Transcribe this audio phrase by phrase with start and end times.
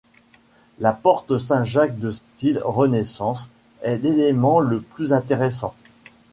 [0.79, 3.49] La porte Saint-Jacques de style Renaissance
[3.83, 5.75] est l'élément le plus intéressant.